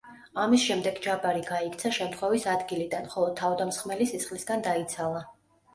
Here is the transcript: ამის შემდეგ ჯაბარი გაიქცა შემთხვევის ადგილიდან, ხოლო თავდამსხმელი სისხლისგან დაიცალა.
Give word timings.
ამის 0.43 0.63
შემდეგ 0.69 0.97
ჯაბარი 1.07 1.43
გაიქცა 1.49 1.91
შემთხვევის 1.99 2.49
ადგილიდან, 2.55 3.09
ხოლო 3.13 3.31
თავდამსხმელი 3.45 4.11
სისხლისგან 4.15 4.69
დაიცალა. 4.73 5.25